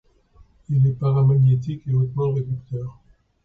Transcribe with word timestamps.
Il 0.71 0.87
est 0.87 0.93
paramagnétique 0.97 1.83
et 1.85 1.93
hautement 1.93 2.31
réducteur. 2.33 2.97